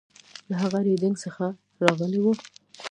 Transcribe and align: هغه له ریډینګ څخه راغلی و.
هغه 0.61 0.77
له 0.81 0.85
ریډینګ 0.87 1.15
څخه 1.23 1.45
راغلی 1.83 2.19
و. 2.21 2.25